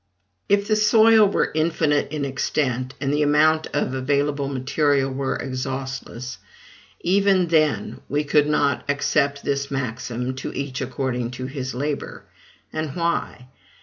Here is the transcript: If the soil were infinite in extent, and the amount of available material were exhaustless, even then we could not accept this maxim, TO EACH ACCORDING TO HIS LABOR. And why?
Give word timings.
If 0.49 0.67
the 0.67 0.75
soil 0.75 1.27
were 1.27 1.51
infinite 1.53 2.11
in 2.11 2.25
extent, 2.25 2.95
and 2.99 3.13
the 3.13 3.21
amount 3.21 3.67
of 3.67 3.93
available 3.93 4.47
material 4.47 5.11
were 5.13 5.35
exhaustless, 5.35 6.39
even 7.01 7.49
then 7.49 8.01
we 8.09 8.23
could 8.23 8.47
not 8.47 8.83
accept 8.89 9.43
this 9.43 9.69
maxim, 9.69 10.33
TO 10.33 10.51
EACH 10.55 10.81
ACCORDING 10.81 11.29
TO 11.29 11.45
HIS 11.45 11.75
LABOR. 11.75 12.23
And 12.73 12.95
why? 12.95 13.45